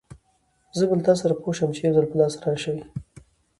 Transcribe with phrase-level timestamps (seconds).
[0.77, 2.73] زه به له تاسره پوه شم، چې يوځل په لاس راشې!